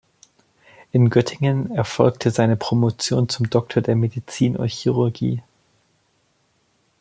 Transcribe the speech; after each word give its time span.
In 0.93 1.11
Göttingen 1.11 1.69
erfolgte 1.75 2.31
seine 2.31 2.55
Promotion 2.55 3.29
zum 3.29 3.51
Doktor 3.51 3.83
der 3.83 3.95
Medizin 3.95 4.57
und 4.57 4.67
Chirurgie. 4.71 5.43